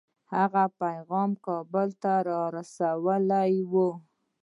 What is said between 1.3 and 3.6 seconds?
کابل ته رسولی